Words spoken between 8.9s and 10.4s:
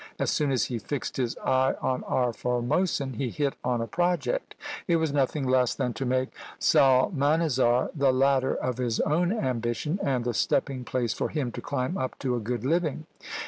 own ambition, and the